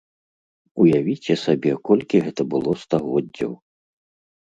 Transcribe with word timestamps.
Уявіце 0.85 1.33
сабе, 1.45 1.71
колькі 1.91 2.25
гэта 2.25 2.41
было 2.57 2.71
стагоддзяў! 2.89 3.51